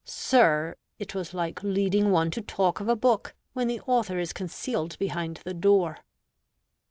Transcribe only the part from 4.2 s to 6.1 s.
concealed behind the door."